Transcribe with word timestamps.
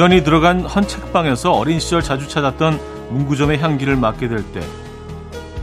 우연히 0.00 0.24
들어간 0.24 0.62
헌 0.62 0.88
책방에서 0.88 1.52
어린 1.52 1.78
시절 1.78 2.02
자주 2.02 2.26
찾았던 2.26 2.80
문구점의 3.10 3.58
향기를 3.58 3.96
맡게 3.96 4.28
될 4.28 4.42
때, 4.50 4.62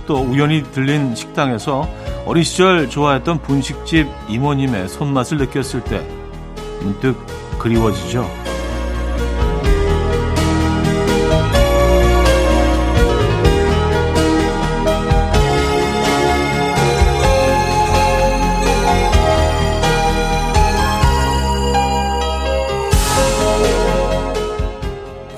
또 0.05 0.19
우연히 0.19 0.61
들린 0.61 1.15
식당에서 1.15 1.89
어린 2.23 2.43
시절 2.43 2.87
좋아했던 2.87 3.41
분식집 3.41 4.07
이모님의 4.29 4.89
손맛을 4.89 5.37
느꼈을 5.39 5.83
때 5.85 6.07
문득 6.83 7.17
그리워지죠. 7.57 8.29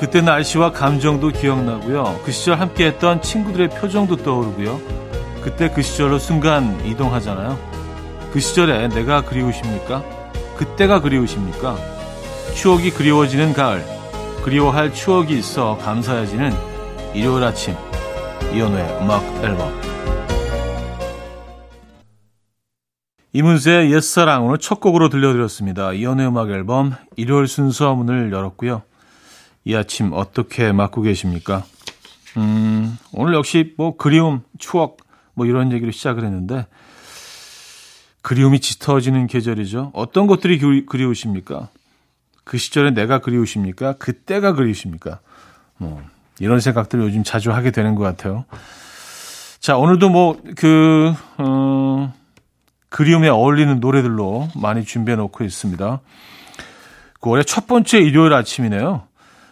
그때 0.10 0.22
날씨와 0.22 0.72
감정도 0.72 1.30
기억나고요. 1.30 2.22
그 2.26 2.32
시절 2.32 2.60
함께했던 2.60 3.22
친구들의 3.22 3.70
표정도 3.70 4.16
떠오르고요. 4.16 4.82
그때 5.44 5.70
그 5.70 5.84
시절로 5.84 6.18
순간 6.18 6.84
이동하잖아요. 6.84 7.56
그 8.34 8.40
시절에 8.40 8.88
내가 8.88 9.22
그리우십니까? 9.22 10.04
그때가 10.58 11.02
그리우십니까? 11.02 11.78
추억이 12.56 12.90
그리워지는 12.90 13.54
가을, 13.54 13.86
그리워할 14.44 14.92
추억이 14.96 15.38
있어 15.38 15.78
감사해지는 15.78 16.54
일요일 17.14 17.44
아침, 17.44 17.76
이연우의 18.52 19.02
음악 19.04 19.24
앨범. 19.44 19.72
이문세의 23.34 23.94
옛사랑 23.94 24.48
오늘 24.48 24.58
첫 24.58 24.80
곡으로 24.80 25.10
들려드렸습니다. 25.10 25.94
이연우의 25.94 26.30
음악 26.30 26.50
앨범 26.50 26.96
일요일 27.16 27.48
순서 27.48 27.94
문을 27.94 28.32
열었고요. 28.34 28.89
이 29.66 29.76
아침 29.76 30.14
어떻게 30.14 30.72
맞고 30.72 31.02
계십니까? 31.02 31.64
음, 32.38 32.98
오늘 33.12 33.34
역시 33.34 33.74
뭐 33.78 33.98
그리움, 33.98 34.42
추억 34.58 34.98
뭐 35.34 35.46
이런 35.46 35.72
얘기로 35.72 35.92
시작을 35.92 36.24
했는데 36.24 36.68
그리움이 38.22 38.60
짙어지는 38.60 39.28
계절이죠. 39.28 39.92
어떤 39.94 40.28
것들이 40.28 40.60
그리, 40.60 41.06
우십니까 41.06 41.70
그 42.44 42.58
시절에 42.58 42.92
내가 42.92 43.20
그리우십니까? 43.20 43.94
그때가 43.94 44.54
그리우십니까? 44.54 45.20
뭐 45.78 46.02
이런 46.40 46.60
생각들을 46.60 47.04
요즘 47.06 47.24
자주 47.24 47.52
하게 47.52 47.72
되는 47.72 47.96
것 47.96 48.04
같아요. 48.04 48.46
자, 49.60 49.78
오늘도 49.78 50.10
뭐 50.10 50.38
그 50.56 51.14
어, 51.38 52.14
그리움에 52.90 53.30
어울리는 53.30 53.80
노래들로 53.80 54.50
많이 54.56 54.84
준비해 54.84 55.16
놓고 55.16 55.44
있습니다. 55.44 56.02
9월의 57.22 57.46
첫 57.46 57.68
번째 57.68 58.00
일요일 58.00 58.34
아침이네요. 58.34 59.04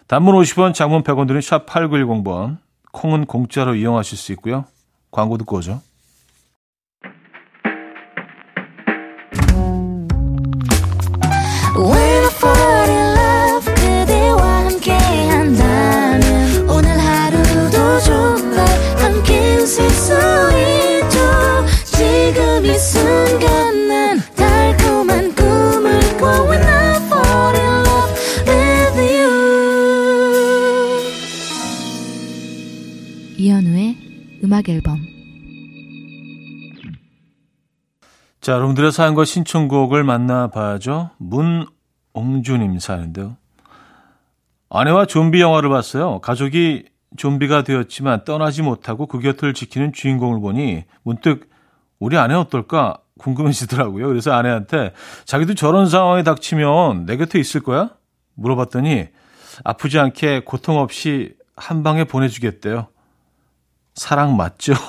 단문 0.08 0.36
50원, 0.36 0.74
장문 0.74 1.04
100원 1.04 1.28
드는 1.28 1.42
샵 1.42 1.66
8910번. 1.66 2.58
콩은 2.94 3.26
공짜로 3.26 3.76
이용하실 3.76 4.18
수 4.18 4.32
있고요. 4.34 4.66
광고 5.12 5.38
듣고 5.38 5.58
오죠. 5.58 5.82
음악 34.68 34.70
앨범 34.70 35.00
자, 38.42 38.54
여러분들의 38.54 38.92
사연과 38.92 39.26
신청곡을 39.26 40.04
만나봐야죠. 40.04 41.10
문옹주님 41.18 42.80
사연인데요. 42.80 43.36
아내와 44.70 45.06
좀비 45.06 45.42
영화를 45.42 45.70
봤어요. 45.70 46.20
가족이 46.20 46.86
좀비가 47.18 47.64
되었지만 47.64 48.26
떠나지 48.26 48.62
못하고 48.62 49.08
그 49.08 49.20
곁을 49.20 49.54
지키는 49.54 49.92
주인공을 49.92 50.40
보니 50.40 50.84
문득 51.04 51.50
우리 52.00 52.18
아내 52.18 52.36
어떨까 52.36 53.00
궁금해지더라고요. 53.20 54.08
그래서 54.08 54.32
아내한테 54.32 54.94
자기도 55.26 55.56
저런 55.56 55.88
상황에 55.88 56.24
닥치면 56.24 57.06
내 57.06 57.18
곁에 57.18 57.40
있을 57.40 57.62
거야? 57.62 57.90
물어봤더니 58.36 59.08
아프지 59.64 59.98
않게 60.00 60.42
고통 60.46 60.78
없이 60.78 61.34
한 61.56 61.82
방에 61.82 62.04
보내주겠대요. 62.04 62.88
사랑 63.98 64.38
맞죠? 64.38 64.74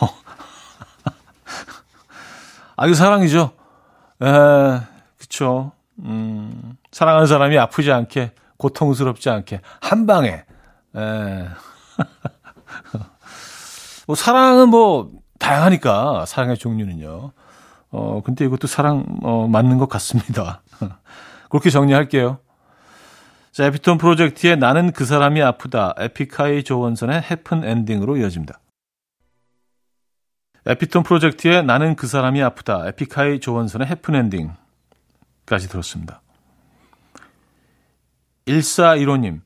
아, 2.77 2.87
이거 2.87 2.95
사랑이죠. 2.95 3.51
에, 4.23 4.81
그쵸. 5.17 5.73
음, 6.01 6.77
사랑하는 6.93 7.27
사람이 7.27 7.59
아프지 7.59 7.91
않게, 7.91 8.33
고통스럽지 8.59 9.31
않게, 9.31 9.63
한 9.81 10.07
방에, 10.07 10.29
에. 10.29 10.45
뭐, 14.07 14.15
사랑은 14.15 14.69
뭐, 14.69 15.11
다양하니까, 15.39 16.27
사랑의 16.27 16.59
종류는요. 16.59 17.33
어, 17.91 18.21
근데 18.23 18.45
이것도 18.45 18.67
사랑, 18.67 19.07
어, 19.23 19.49
맞는 19.49 19.79
것 19.79 19.89
같습니다. 19.89 20.61
그렇게 21.49 21.71
정리할게요. 21.71 22.41
자, 23.53 23.65
에피톤 23.65 23.97
프로젝트의 23.97 24.59
나는 24.59 24.93
그 24.93 25.07
사람이 25.07 25.41
아프다. 25.43 25.95
에픽하이 25.99 26.63
조원선의 26.63 27.23
해픈 27.23 27.65
엔딩으로 27.65 28.19
이어집니다. 28.19 28.61
에피톤 30.69 31.03
프로젝트의 31.03 31.65
나는 31.65 31.97
그 31.97 32.07
사람이 32.07 32.43
아프다. 32.43 32.87
에픽하이 32.89 33.41
조원선의 33.41 33.89
해프엔딩까지 33.89 35.69
들었습니다. 35.69 36.21
1415님, 38.47 39.41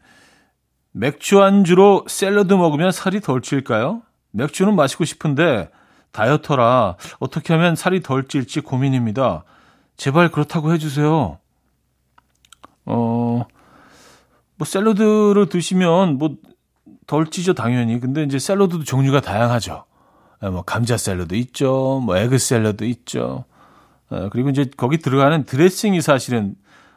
맥주 0.92 1.40
안주로 1.40 2.04
샐러드 2.06 2.52
먹으면 2.54 2.92
살이 2.92 3.20
덜 3.20 3.40
찔까요? 3.40 4.02
맥주는 4.32 4.74
마시고 4.74 5.04
싶은데 5.04 5.70
다이어터라 6.10 6.96
어떻게 7.18 7.54
하면 7.54 7.76
살이 7.76 8.02
덜 8.02 8.28
찔지 8.28 8.60
고민입니다. 8.60 9.44
제발 9.96 10.30
그렇다고 10.30 10.72
해주세요. 10.74 11.38
어, 12.84 13.44
뭐 14.56 14.66
샐러드를 14.66 15.48
드시면 15.48 16.18
뭐 16.18 16.36
덜 17.06 17.26
찌죠 17.26 17.54
당연히. 17.54 18.00
근데 18.00 18.22
이제 18.22 18.38
샐러드도 18.38 18.84
종류가 18.84 19.20
다양하죠. 19.20 19.84
어, 20.42 20.50
뭐 20.50 20.62
감자 20.62 20.96
샐러드 20.96 21.34
있죠. 21.34 22.02
뭐 22.04 22.16
egg 22.16 22.38
샐러드 22.38 22.84
있죠. 22.84 23.44
어, 24.10 24.28
그리고 24.30 24.50
이제 24.50 24.70
거기 24.76 24.98
들어가는 24.98 25.44
드레싱이 25.44 26.02
사실은 26.02 26.54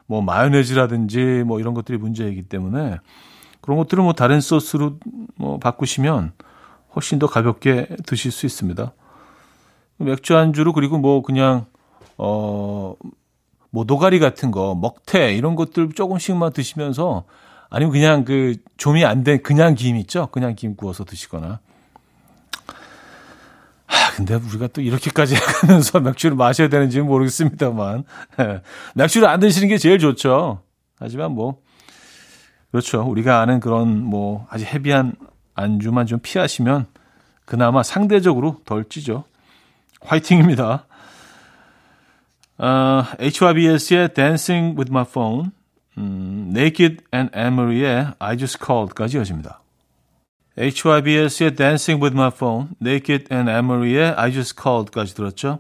뭐 0.08 0.22
마요네즈라든지 0.22 1.44
뭐 1.46 1.60
이런 1.60 1.74
것들이 1.74 1.98
문제이기 1.98 2.44
때문에 2.44 2.98
그런 3.62 3.78
것들을 3.78 4.04
뭐 4.04 4.14
다른 4.14 4.42
소스로 4.42 5.00
뭐 5.36 5.60
바꾸시면 5.60 6.34
훨씬 6.96 7.20
더 7.20 7.28
가볍게 7.28 7.88
드실 8.06 8.32
수 8.32 8.46
있습니다. 8.46 8.92
맥주 9.98 10.36
안주로 10.36 10.74
그리고 10.74 10.98
뭐 10.98 11.22
그냥 11.22 11.66
어 12.18 12.96
뭐 13.76 13.84
노가리 13.86 14.20
같은 14.20 14.52
거, 14.52 14.74
먹태 14.74 15.36
이런 15.36 15.56
것들 15.56 15.90
조금씩만 15.92 16.54
드시면서 16.54 17.26
아니면 17.70 17.92
그냥 17.92 18.24
그 18.24 18.56
좀이 18.78 19.04
안된 19.04 19.44
그냥 19.44 19.76
김 19.76 19.98
있죠? 19.98 20.28
그냥 20.32 20.56
김 20.56 20.78
구워서 20.78 21.04
드시거나 21.04 21.60
근데 24.16 24.36
우리가 24.36 24.68
또 24.68 24.82
이렇게까지 24.82 25.36
하면서 25.62 26.00
맥주를 26.00 26.36
마셔야 26.36 26.70
되는지는 26.70 27.06
모르겠습니다만. 27.06 28.04
예. 28.40 28.62
맥주를 28.96 29.28
안 29.28 29.40
드시는 29.40 29.68
게 29.68 29.78
제일 29.78 30.00
좋죠. 30.00 30.62
하지만 31.00 31.32
뭐, 31.32 31.60
그렇죠. 32.72 33.02
우리가 33.04 33.42
아는 33.42 33.60
그런 33.60 34.04
뭐 34.04 34.48
아주 34.50 34.66
헤비한 34.66 35.14
안주만 35.54 36.06
좀 36.06 36.20
피하시면 36.22 36.88
그나마 37.46 37.84
상대적으로 37.84 38.62
덜 38.66 38.84
찌죠. 38.86 39.24
화이팅입니다. 40.02 40.86
어, 42.58 43.04
HYBS의 43.20 44.14
Dancing 44.14 44.78
with 44.78 44.92
My 44.92 45.06
Phone, 45.08 45.52
음, 45.98 46.52
Naked 46.56 47.04
and 47.14 47.38
Emery의 47.38 48.14
I 48.20 48.38
Just 48.38 48.60
Called까지 48.66 49.18
이어집니다. 49.18 49.62
HYBS의 50.58 51.56
Dancing 51.56 52.02
with 52.02 52.16
My 52.16 52.32
Phone, 52.34 52.70
Naked 52.82 53.26
and 53.32 53.50
Emery의 53.50 54.14
I 54.18 54.32
Just 54.32 54.56
Called까지 54.62 55.16
들었죠. 55.16 55.60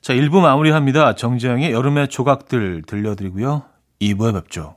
자, 0.00 0.12
1부 0.14 0.40
마무리합니다. 0.40 1.14
정지영의 1.14 1.72
여름의 1.72 2.08
조각들 2.08 2.82
들려드리고요. 2.86 3.64
2부에 4.00 4.34
뵙죠. 4.34 4.76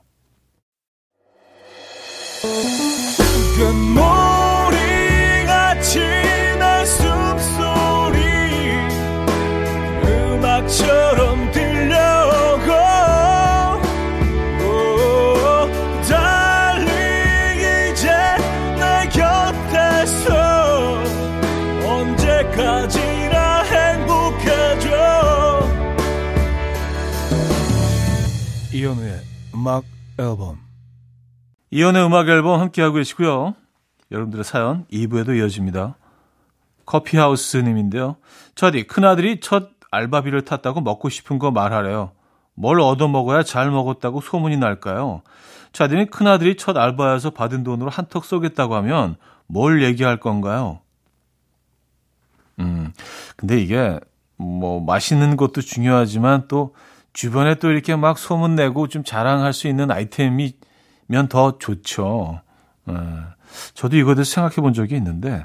음악 29.60 29.84
앨범 30.18 30.58
이현우의 31.70 32.06
음악 32.06 32.28
앨범 32.30 32.58
함께하고 32.58 32.94
계시고요. 32.94 33.54
여러분들의 34.10 34.42
사연 34.42 34.86
2부에도 34.86 35.36
이어집니다. 35.36 35.96
커피하우스님인데요. 36.86 38.16
저디 38.54 38.86
큰아들이 38.86 39.40
첫 39.40 39.68
알바비를 39.90 40.46
탔다고 40.46 40.80
먹고 40.80 41.10
싶은 41.10 41.38
거 41.38 41.50
말하래요. 41.50 42.12
뭘 42.54 42.80
얻어먹어야 42.80 43.42
잘 43.42 43.70
먹었다고 43.70 44.22
소문이 44.22 44.56
날까요? 44.56 45.20
차디는 45.74 46.08
큰아들이 46.08 46.56
첫 46.56 46.78
알바에서 46.78 47.30
받은 47.30 47.62
돈으로 47.62 47.90
한턱 47.90 48.24
쏘겠다고 48.24 48.74
하면 48.76 49.16
뭘 49.46 49.82
얘기할 49.82 50.18
건가요? 50.18 50.80
음, 52.60 52.94
근데 53.36 53.60
이게 53.60 54.00
뭐 54.36 54.80
맛있는 54.80 55.36
것도 55.36 55.60
중요하지만 55.60 56.48
또 56.48 56.74
주변에 57.12 57.56
또 57.56 57.70
이렇게 57.70 57.96
막 57.96 58.18
소문내고 58.18 58.88
좀 58.88 59.04
자랑할 59.04 59.52
수 59.52 59.68
있는 59.68 59.90
아이템이면 59.90 61.28
더 61.28 61.58
좋죠. 61.58 62.40
에, 62.88 62.92
저도 63.74 63.96
이거에 63.96 64.22
생각해 64.22 64.56
본 64.56 64.72
적이 64.72 64.96
있는데, 64.96 65.44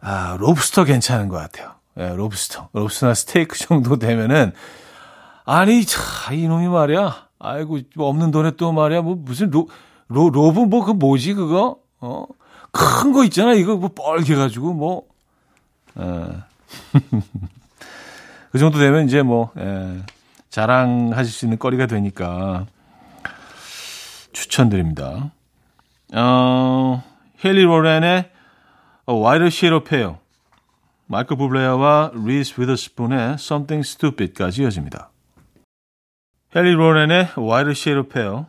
아, 0.00 0.36
롭스터 0.40 0.84
괜찮은 0.84 1.28
것 1.28 1.36
같아요. 1.36 1.72
예, 1.98 2.08
롭스터. 2.08 2.68
롭스터나 2.72 3.14
스테이크 3.14 3.56
정도 3.58 3.96
되면은, 3.98 4.52
아니, 5.44 5.84
차, 5.84 6.32
이놈이 6.32 6.68
말이야. 6.68 7.28
아이고, 7.38 7.78
뭐 7.94 8.08
없는 8.08 8.30
돈에 8.30 8.52
또 8.56 8.72
말이야. 8.72 9.02
뭐 9.02 9.14
무슨 9.14 9.50
로, 9.50 9.68
로, 10.08 10.30
로브 10.30 10.60
뭐 10.60 10.84
그 10.84 10.90
뭐지, 10.92 11.34
그거? 11.34 11.78
어? 12.00 12.26
큰 12.72 13.12
거 13.12 13.24
있잖아. 13.24 13.52
이거 13.54 13.76
뭐 13.76 13.90
뻘개가지고 13.94 14.74
뭐, 14.74 15.02
예. 16.00 16.28
그 18.50 18.58
정도 18.58 18.78
되면 18.78 19.06
이제 19.06 19.22
뭐, 19.22 19.50
예, 19.58 20.02
자랑하실 20.54 21.32
수 21.32 21.46
있는 21.46 21.58
거리가 21.58 21.86
되니까 21.86 22.66
추천드립니다. 24.32 25.32
어, 26.14 27.02
애니 27.44 27.64
레녹스의 27.64 28.30
Whiter 29.08 29.46
Shade 29.48 29.76
of 29.76 29.88
Pale, 29.88 30.14
마이클 31.06 31.36
부블레와 31.36 32.12
리스 32.24 32.60
위더스푼의 32.60 33.34
Something 33.34 33.84
Stupid까지 33.84 34.62
이어집니다. 34.62 35.10
애니 36.54 36.72
레녹스의 36.72 37.30
Whiter 37.36 37.72
Shade 37.72 37.98
of 38.02 38.12
Pale, 38.12 38.44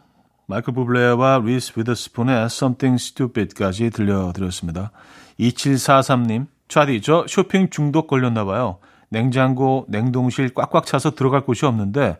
마이클 0.46 0.76
부블레와 0.76 1.42
리스 1.44 1.74
위더스푼의 1.76 2.46
Something 2.46 3.02
Stupid까지 3.02 3.90
들려드렸습니다. 3.90 4.92
2743님, 5.40 6.46
차디, 6.68 7.02
저 7.02 7.26
쇼핑 7.28 7.72
중독 7.72 8.06
걸렸나 8.06 8.46
봐요. 8.46 8.78
냉장고, 9.10 9.86
냉동실 9.90 10.54
꽉꽉 10.54 10.86
차서 10.86 11.12
들어갈 11.12 11.42
곳이 11.42 11.66
없는데 11.66 12.18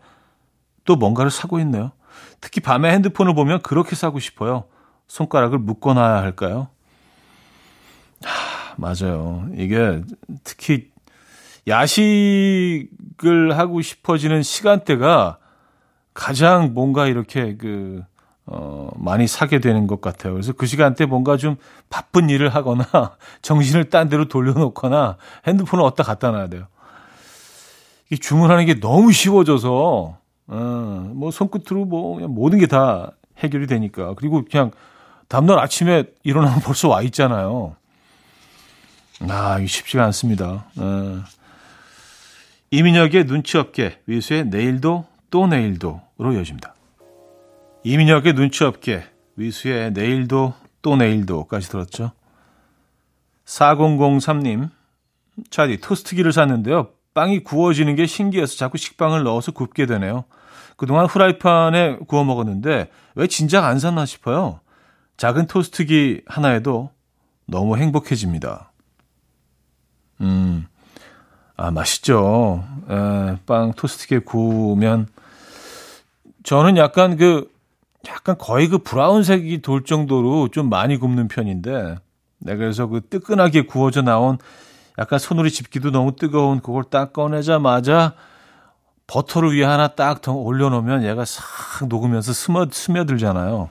또 0.86 0.96
뭔가를 0.96 1.32
사고 1.32 1.60
있네요. 1.60 1.92
특히 2.42 2.62
밤에 2.62 2.92
핸드폰을 2.92 3.34
보면 3.34 3.62
그렇게 3.62 3.96
사고 3.96 4.20
싶어요. 4.20 4.66
손가락을 5.08 5.58
묶어놔야 5.60 6.22
할까요? 6.22 6.70
하, 8.24 8.76
맞아요. 8.78 9.48
이게 9.56 10.02
특히 10.44 10.92
야식을 11.68 13.58
하고 13.58 13.82
싶어지는 13.82 14.44
시간대가 14.44 15.38
가장 16.14 16.74
뭔가 16.74 17.08
이렇게 17.08 17.58
그, 17.58 18.04
어, 18.46 18.90
많이 18.96 19.28
사게 19.28 19.60
되는 19.60 19.88
것 19.88 20.02
같아요. 20.02 20.34
그래서 20.34 20.54
그 20.54 20.66
시간대 20.66 21.06
뭔가 21.06 21.38
좀 21.38 21.58
바쁜 21.90 22.30
일을 22.30 22.50
하거나 22.50 22.86
정신을 23.42 23.90
딴 23.90 24.08
데로 24.10 24.28
돌려놓거나 24.28 25.18
핸드폰을 25.48 25.84
어디다 25.84 26.04
갖다 26.04 26.32
놔야 26.32 26.48
돼요. 26.48 26.68
이 28.12 28.18
주문하는 28.18 28.66
게 28.66 28.80
너무 28.80 29.12
쉬워져서, 29.12 30.18
어, 30.48 31.12
뭐 31.16 31.32
손끝으로 31.32 31.86
뭐 31.86 32.20
모든 32.28 32.60
게 32.60 32.68
다 32.68 33.12
해결이 33.38 33.68
되니까. 33.68 34.14
그리고 34.16 34.44
그냥 34.50 34.72
다음날 35.28 35.60
아침에 35.60 36.06
일어나면 36.24 36.60
벌써 36.62 36.88
와 36.88 37.02
있잖아요. 37.04 37.76
아, 39.30 39.58
이게 39.60 39.68
쉽지가 39.68 40.04
않습니다. 40.06 40.66
어. 40.78 41.24
이민혁의 42.72 43.26
눈치 43.26 43.58
없게, 43.58 44.00
위수의 44.06 44.48
내일도 44.48 45.06
또 45.32 45.48
내일도로 45.48 46.34
이어집니다. 46.34 46.74
이민혁의 47.84 48.34
눈치 48.34 48.64
없게, 48.64 49.04
위수의 49.36 49.94
내일도 49.94 50.54
또 50.82 50.96
내일도까지 50.96 51.70
들었죠. 51.70 52.12
4003님, 53.46 54.70
차디 55.50 55.80
토스트기를 55.82 56.34
샀는데요. 56.34 56.90
빵이 57.16 57.40
구워지는 57.40 57.96
게 57.96 58.06
신기해서 58.06 58.58
자꾸 58.58 58.78
식빵을 58.78 59.24
넣어서 59.24 59.52
굽게 59.52 59.88
되네요. 59.88 60.26
그동안 60.76 61.06
후라이팬에 61.06 62.00
구워 62.08 62.26
먹었는데 62.26 62.92
왜 63.16 63.28
진작 63.28 63.64
안 63.64 63.80
샀나 63.80 64.06
싶어요. 64.06 64.60
작은 65.18 65.48
토스트기 65.48 66.24
하나에도 66.28 66.92
너무 67.48 67.78
행복해집니다. 67.78 68.72
음, 70.22 70.68
아, 71.56 71.72
맛있죠. 71.72 72.66
에, 72.90 73.38
빵 73.46 73.74
토스트기에 73.74 74.20
구우면 74.20 75.08
저는 76.44 76.76
약간 76.76 77.16
그 77.16 77.50
약간 78.08 78.38
거의 78.38 78.68
그 78.68 78.80
브라운색이 78.80 79.62
돌 79.62 79.86
정도로 79.86 80.50
좀 80.50 80.70
많이 80.70 80.98
굽는 80.98 81.30
편인데 81.30 81.96
네, 82.40 82.56
그래서 82.58 82.88
그 82.88 83.02
뜨끈하게 83.10 83.62
구워져 83.62 84.02
나온 84.02 84.38
약간 84.98 85.20
손으로 85.20 85.50
집기도 85.50 85.92
너무 85.92 86.16
뜨거운 86.16 86.60
그걸 86.62 86.84
딱 86.86 87.14
꺼내자마자 87.14 88.14
버터를 89.08 89.56
위에 89.56 89.64
하나 89.64 89.90
딱더 89.90 90.34
올려놓으면 90.34 91.04
얘가 91.04 91.26
싹 91.26 91.88
녹으면서 91.88 92.34
스며, 92.34 92.68
스며들잖아요. 92.72 93.70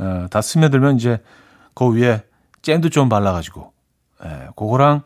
에, 0.00 0.26
다 0.28 0.40
스며들면 0.40 0.96
이제 0.96 1.22
그 1.74 1.92
위에 1.92 2.24
잼도 2.62 2.88
좀 2.88 3.08
발라가지고, 3.08 3.72
에, 4.24 4.48
그거랑 4.56 5.02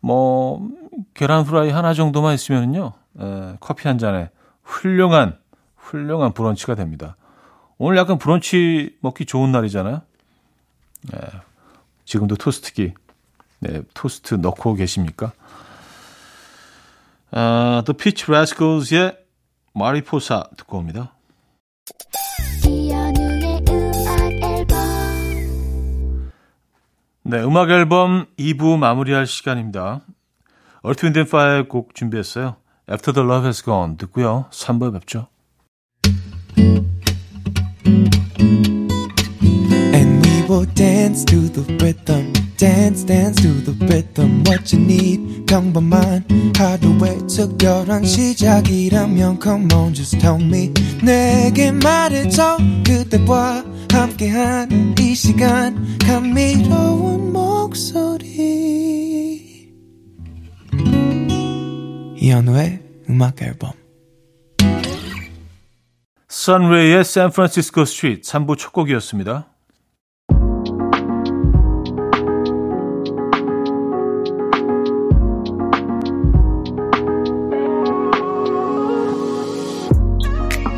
뭐 0.00 0.66
계란 1.14 1.44
후라이 1.44 1.70
하나 1.70 1.92
정도만 1.92 2.34
있으면요, 2.34 2.92
에, 3.20 3.56
커피 3.60 3.88
한 3.88 3.98
잔에 3.98 4.30
훌륭한 4.62 5.38
훌륭한 5.76 6.32
브런치가 6.32 6.74
됩니다. 6.74 7.16
오늘 7.76 7.98
약간 7.98 8.16
브런치 8.16 8.96
먹기 9.00 9.26
좋은 9.26 9.52
날이잖아요. 9.52 10.00
에, 11.14 11.18
지금도 12.04 12.36
토스트기 12.36 12.94
네, 13.62 13.82
토스트 13.94 14.34
넣고 14.34 14.74
계십니까? 14.74 15.32
아, 17.30 17.82
The 17.86 17.96
Peach 17.96 18.24
Rascals의 18.28 19.16
마리포사 19.72 20.48
듣고 20.56 20.78
옵니다. 20.78 21.14
네, 27.22 27.40
음악 27.40 27.70
앨범 27.70 28.26
2부 28.36 28.78
마무리할 28.78 29.28
시간입니다. 29.28 30.00
얼트윈드 30.82 31.20
앤 31.20 31.28
파이어의 31.28 31.68
곡 31.68 31.94
준비했어요. 31.94 32.56
After 32.90 33.14
the 33.14 33.24
Love 33.24 33.44
Has 33.44 33.62
Gone 33.62 33.96
듣고요. 33.96 34.46
3부에 34.50 34.92
뵙죠. 34.92 35.28
And 39.94 40.26
we 40.26 40.42
will 40.50 40.66
dance 40.74 41.24
to 41.26 41.48
the 41.52 41.62
rhythm 41.76 42.41
dance 42.62 43.04
dance 43.04 43.42
to 43.42 43.48
the 43.64 43.74
rhythm 43.86 44.44
what 44.46 44.72
you 44.72 44.80
need. 44.84 45.46
평범한 45.46 46.24
하루의 46.56 47.26
특별한 47.26 48.04
시작이라면 48.04 49.40
come 49.42 49.66
on 49.74 49.92
just 49.92 50.16
tell 50.20 50.40
me. 50.40 50.72
내게 51.02 51.72
말해줘 51.72 52.58
그대와 52.86 53.64
함께한 53.90 54.94
이 55.00 55.12
시간. 55.12 55.98
감미로운 55.98 57.32
목소리. 57.32 58.30
이현우의 62.16 62.80
음악 63.10 63.42
앨범. 63.42 63.72
Sun 66.28 66.56
Rai의 66.56 67.04
San 67.04 67.24
Francisco 67.24 67.84
Street 67.84 68.30
3부 68.30 68.56
첫 68.56 68.72
곡이었습니다. 68.72 69.51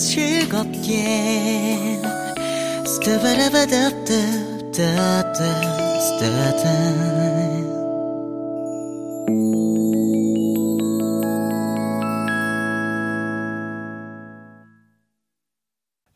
즐겁게 0.00 2.00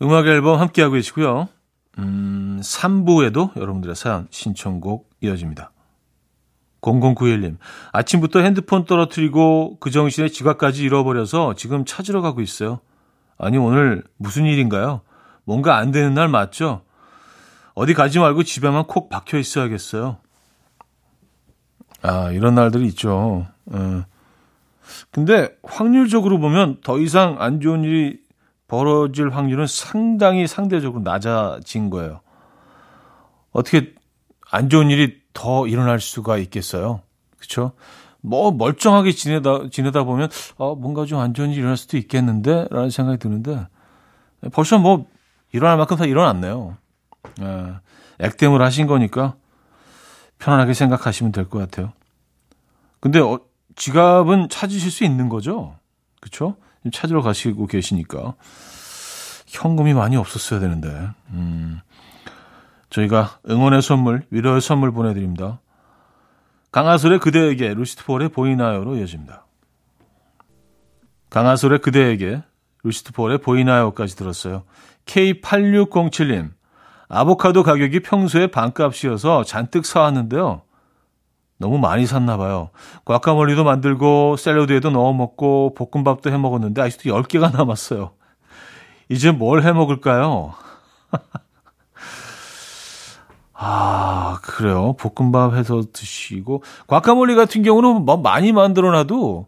음악 0.00 0.26
앨범 0.28 0.60
함께하고 0.60 0.94
계시고요. 0.94 1.48
음, 1.98 2.60
3부에도 2.62 3.54
여러분들의 3.54 3.94
사연 3.94 4.28
신청곡 4.30 5.10
이어집니다. 5.20 5.72
0091님, 6.80 7.58
아침부터 7.92 8.40
핸드폰 8.40 8.86
떨어뜨리고 8.86 9.76
그 9.78 9.90
정신에 9.90 10.28
지갑까지 10.28 10.84
잃어버려서 10.84 11.54
지금 11.54 11.84
찾으러 11.84 12.22
가고 12.22 12.40
있어요. 12.40 12.80
아니, 13.38 13.58
오늘 13.58 14.04
무슨 14.16 14.44
일인가요? 14.44 15.02
뭔가 15.44 15.76
안 15.76 15.90
되는 15.90 16.14
날 16.14 16.28
맞죠? 16.28 16.82
어디 17.74 17.92
가지 17.94 18.18
말고 18.18 18.44
집에만 18.44 18.86
콕 18.86 19.08
박혀 19.08 19.38
있어야겠어요. 19.38 20.18
아, 22.02 22.30
이런 22.30 22.54
날들이 22.54 22.86
있죠. 22.88 23.46
어. 23.66 24.04
근데 25.10 25.48
확률적으로 25.62 26.38
보면 26.38 26.80
더 26.82 26.98
이상 26.98 27.36
안 27.40 27.60
좋은 27.60 27.84
일이 27.84 28.20
벌어질 28.68 29.30
확률은 29.30 29.66
상당히 29.66 30.46
상대적으로 30.46 31.02
낮아진 31.02 31.90
거예요. 31.90 32.20
어떻게 33.50 33.94
안 34.50 34.68
좋은 34.68 34.90
일이 34.90 35.20
더 35.32 35.66
일어날 35.66 36.00
수가 36.00 36.38
있겠어요? 36.38 37.00
그렇죠? 37.38 37.72
뭐 38.26 38.50
멀쩡하게 38.52 39.12
지내다 39.12 39.68
지내다 39.70 40.04
보면 40.04 40.30
어 40.56 40.74
뭔가 40.74 41.04
좀 41.04 41.20
안 41.20 41.34
좋은 41.34 41.50
일이 41.50 41.58
일어날 41.58 41.76
수도 41.76 41.98
있겠는데라는 41.98 42.88
생각이 42.88 43.18
드는데 43.18 43.66
벌써 44.52 44.78
뭐 44.78 45.06
일어날 45.52 45.76
만큼 45.76 45.96
다 45.98 46.06
일어났네요. 46.06 46.76
예, 47.42 47.74
액땜을 48.20 48.62
하신 48.62 48.86
거니까 48.86 49.34
편안하게 50.38 50.72
생각하시면 50.74 51.32
될 51.32 51.48
것 51.48 51.58
같아요. 51.58 51.92
근데 53.00 53.20
어, 53.20 53.40
지갑은 53.76 54.48
찾으실 54.48 54.90
수 54.90 55.04
있는 55.04 55.28
거죠? 55.28 55.76
그렇죠? 56.20 56.56
찾으러 56.92 57.20
가시고 57.22 57.66
계시니까 57.66 58.34
현금이 59.46 59.92
많이 59.94 60.16
없었어야 60.16 60.60
되는데 60.60 61.08
음, 61.30 61.80
저희가 62.90 63.38
응원의 63.48 63.82
선물, 63.82 64.22
위로의 64.30 64.60
선물 64.60 64.92
보내드립니다. 64.92 65.60
강하솔의 66.74 67.20
그대에게 67.20 67.72
루시트 67.72 68.04
폴의 68.04 68.30
보이나요로 68.30 68.96
이어집니다. 68.96 69.46
강하솔의 71.30 71.78
그대에게 71.78 72.42
루시트 72.82 73.12
폴의 73.12 73.38
보이나요까지 73.38 74.16
들었어요. 74.16 74.64
K8607님, 75.06 76.50
아보카도 77.06 77.62
가격이 77.62 78.00
평소에 78.00 78.48
반값이어서 78.48 79.44
잔뜩 79.44 79.86
사왔는데요. 79.86 80.62
너무 81.58 81.78
많이 81.78 82.06
샀나 82.06 82.36
봐요. 82.36 82.70
과카몰리도 83.04 83.62
만들고 83.62 84.34
샐러드에도 84.36 84.90
넣어 84.90 85.12
먹고 85.12 85.74
볶음밥도 85.76 86.32
해 86.32 86.36
먹었는데 86.36 86.82
아직도 86.82 87.08
10개가 87.08 87.52
남았어요. 87.56 88.14
이제 89.08 89.30
뭘 89.30 89.62
해 89.62 89.70
먹을까요? 89.70 90.54
아, 93.54 94.38
그래요. 94.42 94.94
볶음밥 94.94 95.54
해서 95.54 95.82
드시고. 95.92 96.62
과카몰리 96.88 97.34
같은 97.36 97.62
경우는 97.62 98.04
뭐 98.04 98.16
많이 98.16 98.52
만들어 98.52 98.90
놔도 98.90 99.46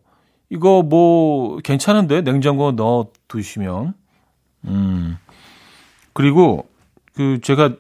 이거 0.51 0.83
뭐 0.83 1.59
괜찮은데 1.59 2.23
냉장고 2.23 2.73
넣어 2.73 3.09
두시면. 3.29 3.95
음. 4.67 5.19
그리고 6.13 6.67
그 7.15 7.41
제가 7.43 7.75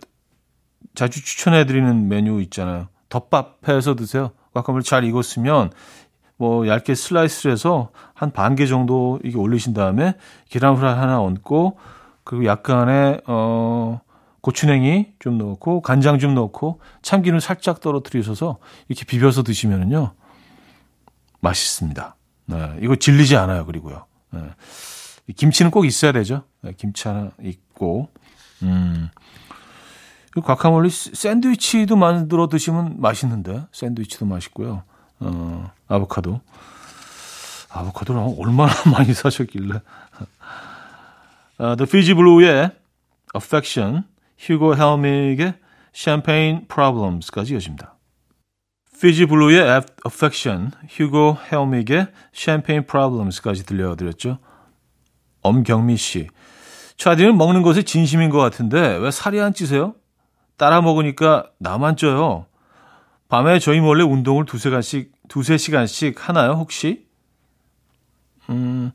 자주 0.95 1.25
추천해 1.25 1.65
드리는 1.65 2.09
메뉴 2.09 2.41
있잖아요. 2.43 2.89
덮밥 3.09 3.69
해서 3.69 3.95
드세요. 3.95 4.31
과카몰리 4.53 4.83
잘 4.85 5.05
익었으면 5.05 5.71
뭐 6.39 6.67
얇게 6.67 6.95
슬라이스를 6.95 7.53
해서 7.53 7.91
한 8.15 8.33
반 8.33 8.57
개 8.57 8.67
정도 8.67 9.21
이게 9.25 9.39
올리신 9.39 9.75
다음에 9.75 10.17
계란 10.51 10.75
후라이 10.75 10.95
하나 10.95 11.21
얹고 11.21 11.79
그리고 12.25 12.47
약간의 12.47 13.21
어 13.27 14.01
고추냉이 14.47 15.15
좀 15.19 15.39
넣고 15.39 15.83
간장 15.83 16.21
좀 16.21 16.37
넣고 16.37 16.81
참기름 17.03 17.41
살짝 17.41 17.81
떨어뜨리셔서 17.81 18.59
이렇게 18.89 19.05
비벼서 19.05 19.43
드시면은요 19.43 20.13
맛있습니다. 21.41 22.15
네, 22.47 22.77
이거 22.81 22.95
질리지 22.95 23.37
않아요. 23.37 23.67
그리고요. 23.67 24.07
네. 24.31 24.41
김치는 25.37 25.73
꼭 25.73 25.85
있어야 25.85 26.13
되죠. 26.13 26.45
네, 26.63 26.73
김치 26.77 27.09
하나 27.09 27.33
있고 27.43 28.09
음. 28.63 29.09
과카몰리 30.41 30.91
샌드위치도 30.91 31.97
만들어 31.97 32.47
드시면 32.49 33.01
맛있는데 33.01 33.67
샌드위치도 33.73 34.27
맛있고요. 34.27 34.85
어, 35.19 35.73
아보카도 35.89 36.41
아보카도를 37.71 38.35
얼마나 38.39 38.73
많이 38.93 39.13
사셨길래 39.13 39.81
어, 41.59 41.77
The 41.77 41.89
Fiji 41.89 42.15
Blue의 42.15 42.71
Affection 43.35 44.05
휴고 44.39 44.77
헬믹의 44.77 45.55
Champagne 45.93 46.67
Problems까지 46.69 47.55
이어집니다. 47.55 47.97
피지 49.01 49.27
블루의 49.27 49.83
Affection, 50.07 50.71
휴고 50.89 51.39
헬믹의 51.53 52.09
Champagne 52.33 52.87
Problems까지 52.87 53.67
들려드렸죠. 53.67 54.39
엄경미 55.43 55.97
씨. 55.97 56.29
차디는 56.97 57.37
먹는 57.37 57.63
것에 57.63 57.83
진심인 57.83 58.31
것 58.31 58.39
같은데 58.39 58.97
왜 58.97 59.11
살이 59.11 59.41
안 59.41 59.53
찌세요? 59.53 59.95
따라 60.57 60.81
먹으니까 60.81 61.51
나만 61.59 61.97
쪄요. 61.97 62.47
밤에 63.29 63.59
저희 63.59 63.81
몰래 63.81 64.03
운동을 64.03 64.45
두세 64.45 64.71
간씩, 64.71 65.13
두세 65.29 65.59
시간씩 65.59 66.29
하나요, 66.29 66.53
혹시? 66.53 67.07
음, 68.49 68.93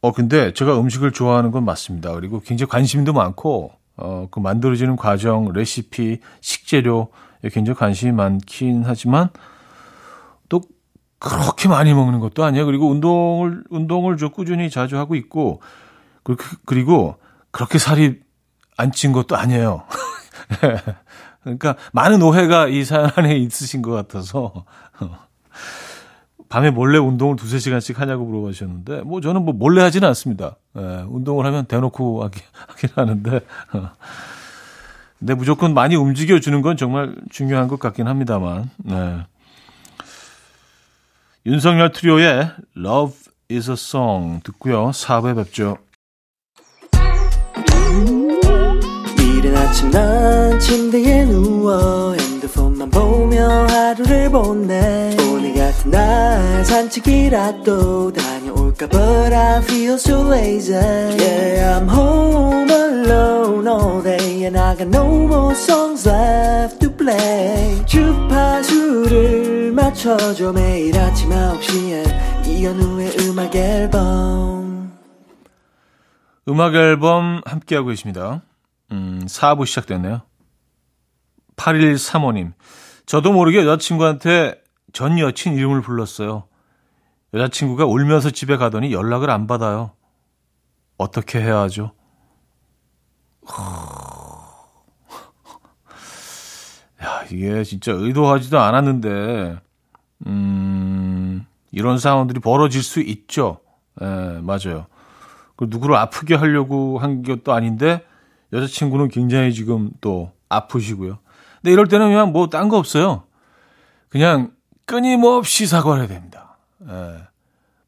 어, 0.00 0.12
근데 0.12 0.52
제가 0.52 0.78
음식을 0.80 1.12
좋아하는 1.12 1.50
건 1.50 1.64
맞습니다. 1.64 2.12
그리고 2.12 2.40
굉장히 2.40 2.68
관심도 2.70 3.12
많고, 3.12 3.72
어, 3.96 4.28
그 4.30 4.38
만들어지는 4.40 4.96
과정, 4.96 5.52
레시피, 5.52 6.20
식재료에 6.40 7.06
굉장히 7.52 7.76
관심이 7.76 8.12
많긴 8.12 8.84
하지만, 8.86 9.30
또 10.48 10.60
그렇게 11.18 11.68
많이 11.68 11.92
먹는 11.94 12.20
것도 12.20 12.44
아니에요. 12.44 12.64
그리고 12.66 12.88
운동을, 12.88 13.64
운동을 13.70 14.16
좀 14.16 14.30
꾸준히 14.30 14.70
자주 14.70 14.96
하고 14.96 15.16
있고, 15.16 15.60
그리고 16.66 17.16
그렇게 17.50 17.78
살이 17.78 18.20
안 18.76 18.92
찐 18.92 19.10
것도 19.12 19.36
아니에요. 19.36 19.82
그러니까 21.42 21.74
많은 21.92 22.22
오해가 22.22 22.68
이 22.68 22.84
사연 22.84 23.10
안에 23.16 23.36
있으신 23.36 23.82
것 23.82 23.90
같아서. 23.90 24.64
밤에 26.48 26.70
몰래 26.70 26.98
운동을 26.98 27.36
두세 27.36 27.58
시간씩 27.58 28.00
하냐고 28.00 28.24
물어보셨는데, 28.24 29.02
뭐 29.02 29.20
저는 29.20 29.44
뭐 29.44 29.54
몰래 29.54 29.82
하지는 29.82 30.08
않습니다. 30.08 30.56
예, 30.76 31.04
운동을 31.08 31.44
하면 31.46 31.66
대놓고 31.66 32.24
하긴, 32.24 32.42
하긴 32.68 32.90
하는데, 32.94 33.40
근데 35.18 35.34
무조건 35.34 35.74
많이 35.74 35.96
움직여주는 35.96 36.62
건 36.62 36.76
정말 36.76 37.14
중요한 37.30 37.68
것 37.68 37.78
같긴 37.78 38.06
합니다만, 38.08 38.70
네. 38.78 39.18
윤석열 41.46 41.92
트리오의 41.92 42.50
Love 42.76 43.16
is 43.50 43.70
a 43.70 43.74
Song 43.74 44.42
듣고요. 44.42 44.90
4부에 44.90 45.36
뵙죠. 45.36 45.78
아침 49.68 49.90
난 49.90 50.58
침대에 50.58 51.26
누워 51.26 52.14
핸드폰만 52.14 52.88
보며 52.90 53.66
하루를 53.66 54.30
보내 54.30 55.10
날 55.90 56.64
산책이라도 56.64 58.12
다녀올까 58.12 58.88
But 58.88 59.34
I 59.34 59.62
feel 59.62 59.94
so 59.94 60.28
lazy 60.28 60.74
Yeah 60.74 61.78
I'm 61.78 61.88
home 61.88 62.70
alone 62.70 63.66
all 63.68 64.02
day 64.02 64.44
And 64.44 64.58
I 64.58 64.76
got 64.76 64.88
no 64.88 65.06
more 65.26 65.54
songs 65.54 66.08
left 66.08 66.80
to 66.80 66.90
play 66.96 67.84
주파수를 67.86 69.72
맞춰줘 69.72 70.52
매일 70.52 70.98
아침 70.98 71.30
9시에 71.30 72.46
이현우의 72.46 73.16
음악 73.20 73.54
앨범 73.54 74.92
음악 76.48 76.74
앨범 76.74 77.42
함께하고 77.44 77.88
계십니다 77.88 78.42
음, 78.90 79.20
4부 79.26 79.66
시작됐네요. 79.66 80.22
8135님. 81.56 82.52
저도 83.06 83.32
모르게 83.32 83.58
여자친구한테 83.58 84.62
전 84.92 85.18
여친 85.18 85.54
이름을 85.54 85.82
불렀어요. 85.82 86.44
여자친구가 87.34 87.84
울면서 87.86 88.30
집에 88.30 88.56
가더니 88.56 88.92
연락을 88.92 89.30
안 89.30 89.46
받아요. 89.46 89.92
어떻게 90.96 91.40
해야 91.40 91.60
하죠? 91.60 91.92
야, 97.02 97.24
이게 97.30 97.62
진짜 97.64 97.92
의도하지도 97.92 98.58
않았는데, 98.58 99.58
음, 100.26 101.46
이런 101.70 101.98
상황들이 101.98 102.40
벌어질 102.40 102.82
수 102.82 103.00
있죠. 103.00 103.60
예, 104.00 104.40
맞아요. 104.42 104.86
그 105.56 105.66
누구를 105.68 105.96
아프게 105.96 106.34
하려고 106.34 106.98
한 106.98 107.22
것도 107.22 107.52
아닌데, 107.52 108.04
여자친구는 108.52 109.08
굉장히 109.08 109.52
지금 109.52 109.90
또 110.00 110.32
아프시고요. 110.48 111.18
근데 111.60 111.72
이럴 111.72 111.86
때는 111.88 112.08
그냥 112.08 112.32
뭐 112.32 112.48
딴 112.48 112.68
거 112.68 112.78
없어요. 112.78 113.24
그냥 114.08 114.52
끊임없이 114.88 115.66
사과를 115.66 116.00
해야 116.00 116.08
됩니다. 116.08 116.56
예. 116.88 117.18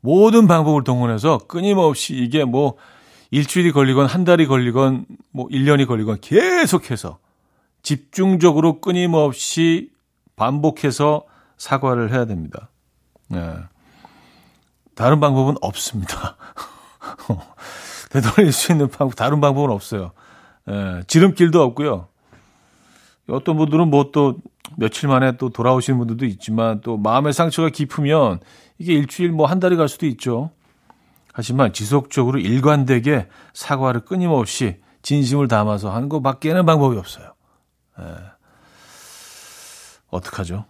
모든 0.00 0.46
방법을 0.46 0.84
동원해서 0.84 1.38
끊임없이 1.48 2.14
이게 2.14 2.44
뭐 2.44 2.76
일주일이 3.30 3.72
걸리건 3.72 4.06
한 4.06 4.24
달이 4.24 4.46
걸리건 4.46 5.06
뭐 5.30 5.48
1년이 5.48 5.86
걸리건 5.88 6.18
계속해서 6.20 7.18
집중적으로 7.82 8.80
끊임없이 8.82 9.90
반복해서 10.36 11.24
사과를 11.56 12.12
해야 12.12 12.26
됩니다. 12.26 12.68
예. 13.32 13.54
다른 14.94 15.20
방법은 15.20 15.56
없습니다. 15.62 16.36
되돌릴 18.12 18.52
수 18.52 18.72
있는 18.72 18.88
방법, 18.88 19.16
다른 19.16 19.40
방법은 19.40 19.70
없어요. 19.70 20.12
예, 20.68 21.02
지름길도 21.06 21.62
없고요. 21.62 22.08
어떤 23.30 23.56
분들은 23.56 23.88
뭐 23.88 24.12
또 24.12 24.36
며칠 24.76 25.08
만에 25.08 25.36
또 25.36 25.50
돌아오시는 25.50 25.98
분들도 25.98 26.26
있지만 26.26 26.80
또 26.80 26.96
마음의 26.96 27.32
상처가 27.32 27.68
깊으면 27.68 28.40
이게 28.78 28.94
일주일 28.94 29.32
뭐 29.32 29.46
한 29.46 29.60
달이 29.60 29.76
갈 29.76 29.88
수도 29.88 30.06
있죠. 30.06 30.50
하지만 31.32 31.72
지속적으로 31.72 32.38
일관되게 32.38 33.28
사과를 33.52 34.00
끊임없이 34.02 34.80
진심을 35.02 35.48
담아서 35.48 35.90
하는 35.94 36.08
것밖에는 36.08 36.66
방법이 36.66 36.96
없어요. 36.98 37.34
예. 38.00 38.04
어떡하죠? 40.10 40.64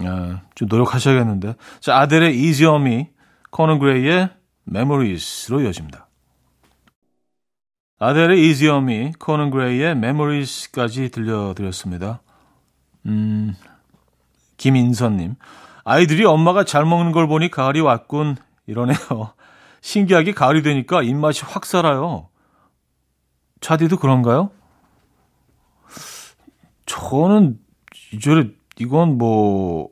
예, 0.00 0.06
좀 0.54 0.68
노력하셔야겠는데. 0.68 1.54
자, 1.80 1.98
아델의 1.98 2.36
Easy 2.36 2.72
on 2.72 2.86
Me, 2.86 3.08
코넌 3.50 3.78
그레이의 3.78 4.30
Memories로 4.68 5.60
이어집니다. 5.62 6.08
아델의 7.98 8.38
Easy 8.40 8.74
on 8.74 8.88
Me, 8.88 9.12
코넌 9.18 9.50
그레이의 9.50 9.92
Memories까지 9.92 11.10
들려드렸습니다. 11.10 12.22
음, 13.06 13.54
김인선님. 14.56 15.36
아이들이 15.84 16.24
엄마가 16.24 16.64
잘 16.64 16.84
먹는 16.84 17.12
걸 17.12 17.28
보니 17.28 17.50
가을이 17.50 17.80
왔군. 17.80 18.36
이러네요. 18.66 18.96
신기하게 19.82 20.32
가을이 20.32 20.62
되니까 20.62 21.02
입맛이 21.02 21.42
확 21.44 21.66
살아요. 21.66 22.28
차디도 23.60 23.98
그런가요? 23.98 24.50
저는 26.86 27.58
이절에 28.12 28.50
이건 28.78 29.18
뭐 29.18 29.90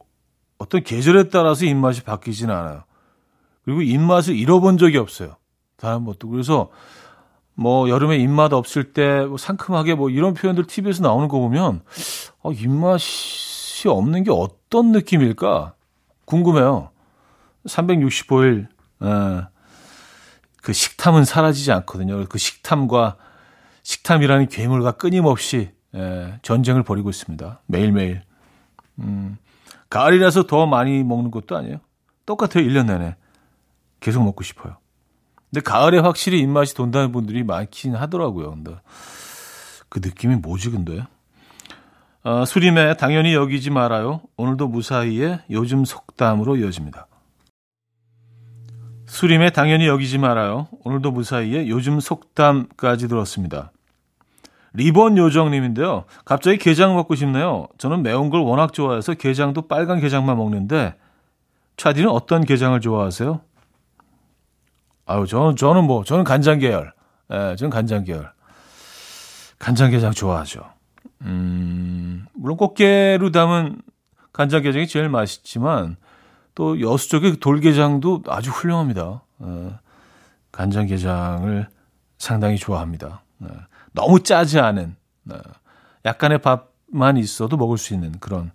어떤 0.59 0.83
계절에 0.83 1.29
따라서 1.29 1.67
입맛이 1.67 2.03
바뀌지는 2.03 2.55
않아요. 2.55 2.85
그리고 3.65 3.83
입맛을 3.83 4.37
잃어본 4.37 4.79
적이 4.79 4.99
없어요. 4.99 5.37
다른 5.77 6.05
것도. 6.05 6.29
그래서 6.29 6.71
뭐 7.55 7.89
여름에 7.89 8.17
입맛 8.17 8.53
없을 8.53 8.93
때 8.93 9.27
뭐 9.27 9.37
상큼하게 9.37 9.95
뭐 9.95 10.11
이런 10.11 10.35
표현들 10.35 10.67
TV에서 10.67 11.03
나오는 11.03 11.29
거 11.29 11.39
보면 11.39 11.83
어, 12.43 12.53
입맛이 12.53 13.89
없는 13.89 14.25
게 14.25 14.31
어떤 14.31 14.93
느낌일까 14.93 15.75
궁금해요. 16.25 16.91
365일 17.67 18.67
에, 19.03 19.47
그 20.63 20.73
식탐은 20.73 21.25
사라지지 21.25 21.73
않거든요. 21.73 22.25
그 22.29 22.39
식탐과 22.39 23.17
식탐이라는 23.83 24.49
괴물과 24.49 24.93
끊임없이 24.93 25.73
에, 25.95 26.39
전쟁을 26.43 26.83
벌이고 26.83 27.11
있습니다. 27.11 27.61
매일매일. 27.67 28.23
음, 28.99 29.37
가을이라서 29.91 30.47
더 30.47 30.67
많이 30.67 31.03
먹는 31.03 31.31
것도 31.31 31.57
아니에요. 31.57 31.79
똑같아요. 32.27 32.65
1년 32.67 32.87
내내. 32.87 33.17
계속 34.01 34.23
먹고 34.25 34.43
싶어요. 34.43 34.77
근데 35.53 35.63
가을에 35.63 35.99
확실히 35.99 36.41
입맛이 36.41 36.75
돈다는 36.75 37.13
분들이 37.13 37.43
많긴 37.43 37.95
하더라고요. 37.95 38.53
근데 38.53 38.75
그 39.91 40.01
느낌이 40.03 40.37
뭐지 40.37 40.71
근데? 40.71 41.05
어, 42.25 42.47
수림의 42.47 42.97
당연히 42.97 43.35
여기지 43.35 43.69
말아요. 43.69 44.23
오늘도 44.39 44.69
무사히의 44.69 45.43
요즘 45.51 45.85
속담으로 45.85 46.57
이어집니다. 46.57 47.07
수림의 49.05 49.53
당연히 49.53 49.89
여기지 49.89 50.17
말아요. 50.17 50.69
오늘도 50.85 51.11
무사히의 51.11 51.69
요즘 51.69 52.01
속담까지 52.01 53.09
들었습니다. 53.09 53.73
리본 54.73 55.19
요정님인데요. 55.19 56.05
갑자기 56.25 56.57
게장 56.57 56.95
먹고 56.95 57.15
싶네요. 57.15 57.69
저는 57.77 58.03
매운 58.03 58.31
걸 58.31 58.41
워낙 58.41 58.73
좋아해서 58.73 59.13
게장도 59.13 59.69
빨간 59.69 60.01
게장만 60.01 60.35
먹는데 60.39 60.95
차디는 61.77 62.09
어떤 62.09 62.43
게장을 62.43 62.81
좋아하세요? 62.81 63.43
아유, 65.07 65.27
저는, 65.27 65.57
저는 65.57 65.85
뭐, 65.85 66.05
저는 66.05 66.25
간장 66.25 66.59
계열. 66.59 66.93
예, 67.33 67.57
저는 67.57 67.71
간장 67.71 68.05
계열. 68.05 68.33
간장게장 69.59 70.13
좋아하죠. 70.13 70.65
음, 71.23 72.27
물론 72.35 72.57
꽃게로 72.57 73.31
담은 73.31 73.81
간장게장이 74.33 74.89
제일 74.89 75.09
맛있지만, 75.09 75.97
또 76.55 76.81
여수 76.81 77.09
쪽의 77.09 77.37
돌게장도 77.37 78.25
아주 78.27 78.51
훌륭합니다. 78.51 79.23
예, 79.43 79.75
간장게장을 80.51 81.69
상당히 82.19 82.57
좋아합니다. 82.57 83.23
예, 83.43 83.49
너무 83.93 84.23
짜지 84.23 84.59
않은, 84.59 84.97
예, 85.33 85.37
약간의 86.05 86.39
밥만 86.39 87.17
있어도 87.17 87.57
먹을 87.57 87.79
수 87.79 87.95
있는 87.95 88.13
그런 88.19 88.51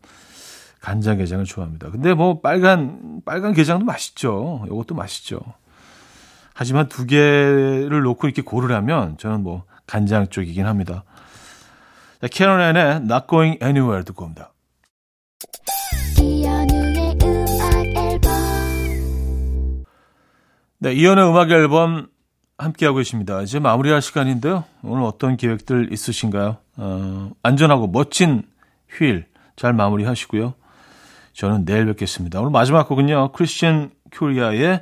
간장게장을 0.81 1.45
좋아합니다. 1.45 1.89
근데 1.89 2.13
뭐 2.13 2.41
빨간, 2.41 3.21
빨간 3.25 3.53
게장도 3.53 3.85
맛있죠. 3.85 4.63
이것도 4.67 4.95
맛있죠. 4.95 5.39
하지만 6.59 6.89
두 6.89 7.05
개를 7.05 8.01
놓고 8.01 8.25
이렇게 8.25 8.41
고르라면 8.41 9.19
저는 9.19 9.43
뭐 9.43 9.65
간장 9.85 10.29
쪽이긴 10.29 10.65
합니다. 10.65 11.03
자, 12.19 12.27
캐런 12.27 12.59
앤의 12.59 12.95
Not 13.03 13.27
Going 13.29 13.59
Anywhere 13.63 14.03
듣고 14.03 14.25
옵니다. 14.25 14.51
네, 20.79 20.93
이연의 20.93 21.29
음악 21.29 21.51
앨범 21.51 22.07
함께하고 22.57 22.97
계십니다. 22.97 23.43
이제 23.43 23.59
마무리할 23.59 24.01
시간인데요. 24.01 24.63
오늘 24.81 25.03
어떤 25.03 25.37
계획들 25.37 25.93
있으신가요? 25.93 26.57
어, 26.77 27.31
안전하고 27.43 27.85
멋진 27.85 28.41
휴일 28.89 29.27
잘 29.55 29.73
마무리하시고요. 29.73 30.55
저는 31.33 31.65
내일 31.65 31.85
뵙겠습니다. 31.85 32.39
오늘 32.39 32.49
마지막 32.49 32.87
곡은요. 32.87 33.31
크리스천 33.33 33.91
큐리아의 34.11 34.81